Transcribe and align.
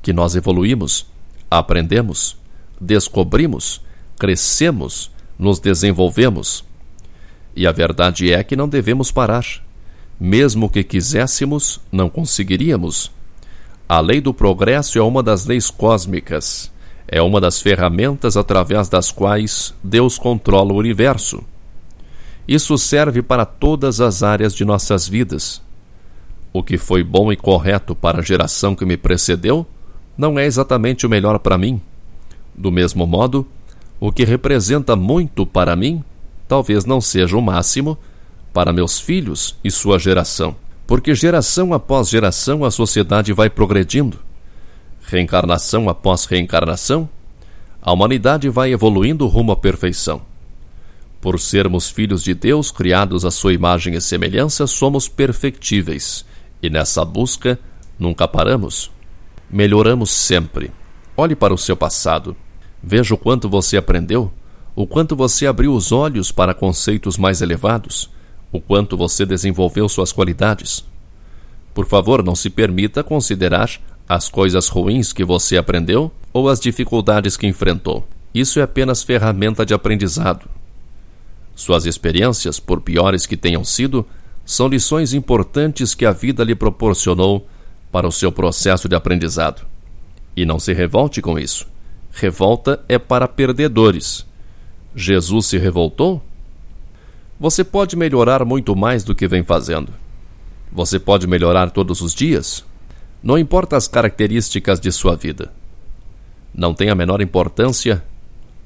que 0.00 0.14
nós 0.14 0.34
evoluímos, 0.34 1.04
aprendemos, 1.50 2.38
descobrimos, 2.80 3.82
crescemos, 4.18 5.10
nos 5.38 5.60
desenvolvemos. 5.60 6.64
E 7.54 7.66
a 7.66 7.70
verdade 7.70 8.32
é 8.32 8.42
que 8.42 8.56
não 8.56 8.66
devemos 8.66 9.12
parar. 9.12 9.44
Mesmo 10.18 10.70
que 10.70 10.82
quiséssemos, 10.82 11.82
não 11.92 12.08
conseguiríamos. 12.08 13.12
A 13.86 14.00
lei 14.00 14.18
do 14.18 14.32
progresso 14.32 14.98
é 14.98 15.02
uma 15.02 15.22
das 15.22 15.44
leis 15.44 15.68
cósmicas. 15.68 16.72
É 17.06 17.20
uma 17.20 17.42
das 17.42 17.60
ferramentas 17.60 18.38
através 18.38 18.88
das 18.88 19.12
quais 19.12 19.74
Deus 19.84 20.16
controla 20.16 20.72
o 20.72 20.78
universo. 20.78 21.44
Isso 22.48 22.78
serve 22.78 23.20
para 23.20 23.44
todas 23.44 24.00
as 24.00 24.22
áreas 24.22 24.54
de 24.54 24.64
nossas 24.64 25.06
vidas 25.06 25.65
o 26.58 26.62
que 26.62 26.78
foi 26.78 27.04
bom 27.04 27.30
e 27.30 27.36
correto 27.36 27.94
para 27.94 28.20
a 28.20 28.22
geração 28.22 28.74
que 28.74 28.86
me 28.86 28.96
precedeu 28.96 29.66
não 30.16 30.38
é 30.38 30.46
exatamente 30.46 31.04
o 31.04 31.08
melhor 31.08 31.38
para 31.38 31.58
mim. 31.58 31.78
Do 32.54 32.72
mesmo 32.72 33.06
modo, 33.06 33.46
o 34.00 34.10
que 34.10 34.24
representa 34.24 34.96
muito 34.96 35.44
para 35.44 35.76
mim 35.76 36.02
talvez 36.48 36.86
não 36.86 36.98
seja 36.98 37.36
o 37.36 37.42
máximo 37.42 37.98
para 38.54 38.72
meus 38.72 38.98
filhos 38.98 39.54
e 39.62 39.70
sua 39.70 39.98
geração, 39.98 40.56
porque 40.86 41.14
geração 41.14 41.74
após 41.74 42.08
geração 42.08 42.64
a 42.64 42.70
sociedade 42.70 43.34
vai 43.34 43.50
progredindo. 43.50 44.18
Reencarnação 45.02 45.90
após 45.90 46.24
reencarnação, 46.24 47.06
a 47.82 47.92
humanidade 47.92 48.48
vai 48.48 48.72
evoluindo 48.72 49.26
rumo 49.26 49.52
à 49.52 49.56
perfeição. 49.56 50.22
Por 51.20 51.38
sermos 51.38 51.90
filhos 51.90 52.22
de 52.22 52.32
Deus, 52.32 52.70
criados 52.70 53.26
à 53.26 53.30
sua 53.30 53.52
imagem 53.52 53.94
e 53.94 54.00
semelhança, 54.00 54.66
somos 54.66 55.06
perfectíveis 55.06 56.24
e 56.66 56.70
nessa 56.70 57.04
busca 57.04 57.58
nunca 57.98 58.26
paramos. 58.26 58.90
Melhoramos 59.50 60.10
sempre. 60.10 60.70
Olhe 61.16 61.34
para 61.34 61.54
o 61.54 61.58
seu 61.58 61.76
passado. 61.76 62.36
Veja 62.82 63.14
o 63.14 63.18
quanto 63.18 63.48
você 63.48 63.76
aprendeu, 63.76 64.30
o 64.74 64.86
quanto 64.86 65.16
você 65.16 65.46
abriu 65.46 65.72
os 65.72 65.92
olhos 65.92 66.30
para 66.30 66.54
conceitos 66.54 67.16
mais 67.16 67.40
elevados, 67.40 68.10
o 68.52 68.60
quanto 68.60 68.96
você 68.96 69.24
desenvolveu 69.24 69.88
suas 69.88 70.12
qualidades. 70.12 70.84
Por 71.72 71.86
favor, 71.86 72.22
não 72.22 72.34
se 72.34 72.50
permita 72.50 73.02
considerar 73.02 73.70
as 74.08 74.28
coisas 74.28 74.68
ruins 74.68 75.12
que 75.12 75.24
você 75.24 75.56
aprendeu 75.56 76.12
ou 76.32 76.48
as 76.48 76.60
dificuldades 76.60 77.36
que 77.36 77.46
enfrentou. 77.46 78.06
Isso 78.34 78.60
é 78.60 78.62
apenas 78.62 79.02
ferramenta 79.02 79.64
de 79.64 79.72
aprendizado. 79.72 80.48
Suas 81.54 81.86
experiências, 81.86 82.60
por 82.60 82.82
piores 82.82 83.24
que 83.24 83.36
tenham 83.36 83.64
sido, 83.64 84.06
são 84.46 84.68
lições 84.68 85.12
importantes 85.12 85.92
que 85.92 86.06
a 86.06 86.12
vida 86.12 86.44
lhe 86.44 86.54
proporcionou 86.54 87.48
para 87.90 88.06
o 88.06 88.12
seu 88.12 88.30
processo 88.30 88.88
de 88.88 88.94
aprendizado. 88.94 89.66
E 90.36 90.46
não 90.46 90.60
se 90.60 90.72
revolte 90.72 91.20
com 91.20 91.36
isso. 91.36 91.66
Revolta 92.12 92.80
é 92.88 92.96
para 92.96 93.26
perdedores. 93.26 94.24
Jesus 94.94 95.46
se 95.46 95.58
revoltou? 95.58 96.22
Você 97.40 97.64
pode 97.64 97.96
melhorar 97.96 98.44
muito 98.44 98.76
mais 98.76 99.02
do 99.02 99.16
que 99.16 99.26
vem 99.26 99.42
fazendo. 99.42 99.92
Você 100.70 101.00
pode 101.00 101.26
melhorar 101.26 101.70
todos 101.70 102.00
os 102.00 102.14
dias. 102.14 102.64
Não 103.22 103.36
importa 103.36 103.76
as 103.76 103.88
características 103.88 104.78
de 104.78 104.92
sua 104.92 105.16
vida. 105.16 105.52
Não 106.54 106.72
tem 106.72 106.88
a 106.88 106.94
menor 106.94 107.20
importância 107.20 108.02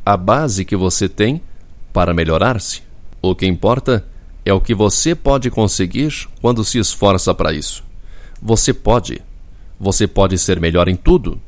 a 0.04 0.16
base 0.16 0.64
que 0.64 0.76
você 0.76 1.08
tem 1.08 1.40
para 1.92 2.12
melhorar-se. 2.12 2.82
O 3.22 3.34
que 3.34 3.46
importa 3.46 4.04
é 4.44 4.52
o 4.52 4.60
que 4.60 4.74
você 4.74 5.14
pode 5.14 5.50
conseguir 5.50 6.28
quando 6.40 6.64
se 6.64 6.78
esforça 6.78 7.34
para 7.34 7.52
isso. 7.52 7.84
Você 8.40 8.72
pode. 8.72 9.20
Você 9.78 10.06
pode 10.06 10.38
ser 10.38 10.60
melhor 10.60 10.88
em 10.88 10.96
tudo. 10.96 11.40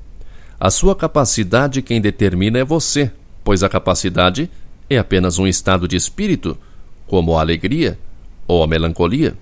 A 0.60 0.70
sua 0.70 0.94
capacidade 0.94 1.82
quem 1.82 2.00
determina 2.00 2.58
é 2.58 2.64
você, 2.64 3.10
pois 3.42 3.62
a 3.62 3.68
capacidade 3.68 4.48
é 4.88 4.98
apenas 4.98 5.38
um 5.38 5.46
estado 5.46 5.88
de 5.88 5.96
espírito, 5.96 6.56
como 7.06 7.36
a 7.36 7.40
alegria 7.40 7.98
ou 8.46 8.62
a 8.62 8.66
melancolia. 8.66 9.36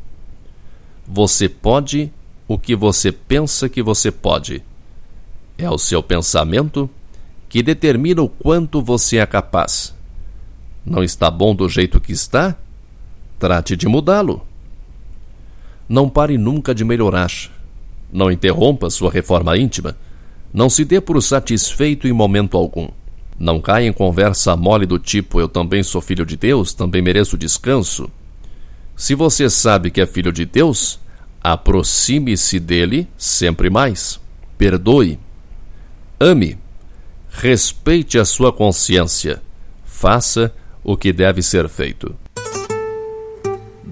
Você 1.06 1.48
pode 1.48 2.12
o 2.46 2.58
que 2.58 2.74
você 2.74 3.12
pensa 3.12 3.68
que 3.68 3.82
você 3.82 4.10
pode. 4.10 4.62
É 5.58 5.68
o 5.68 5.78
seu 5.78 6.02
pensamento 6.02 6.88
que 7.48 7.62
determina 7.62 8.22
o 8.22 8.28
quanto 8.28 8.80
você 8.80 9.18
é 9.18 9.26
capaz. 9.26 9.94
Não 10.84 11.02
está 11.04 11.30
bom 11.30 11.54
do 11.54 11.68
jeito 11.68 12.00
que 12.00 12.12
está? 12.12 12.56
Trate 13.40 13.74
de 13.74 13.88
mudá-lo. 13.88 14.46
Não 15.88 16.10
pare 16.10 16.36
nunca 16.36 16.74
de 16.74 16.84
melhorar. 16.84 17.32
Não 18.12 18.30
interrompa 18.30 18.90
sua 18.90 19.10
reforma 19.10 19.56
íntima. 19.56 19.96
Não 20.52 20.68
se 20.68 20.84
dê 20.84 21.00
por 21.00 21.20
satisfeito 21.22 22.06
em 22.06 22.12
momento 22.12 22.58
algum. 22.58 22.90
Não 23.38 23.58
caia 23.58 23.86
em 23.86 23.94
conversa 23.94 24.54
mole 24.58 24.84
do 24.84 24.98
tipo: 24.98 25.40
eu 25.40 25.48
também 25.48 25.82
sou 25.82 26.02
filho 26.02 26.26
de 26.26 26.36
Deus, 26.36 26.74
também 26.74 27.00
mereço 27.00 27.38
descanso. 27.38 28.10
Se 28.94 29.14
você 29.14 29.48
sabe 29.48 29.90
que 29.90 30.02
é 30.02 30.06
filho 30.06 30.30
de 30.30 30.44
Deus, 30.44 31.00
aproxime-se 31.42 32.60
dele 32.60 33.08
sempre 33.16 33.70
mais. 33.70 34.20
Perdoe. 34.58 35.18
Ame. 36.20 36.58
Respeite 37.30 38.18
a 38.18 38.24
sua 38.26 38.52
consciência. 38.52 39.40
Faça 39.82 40.52
o 40.84 40.94
que 40.94 41.10
deve 41.10 41.40
ser 41.40 41.70
feito 41.70 42.14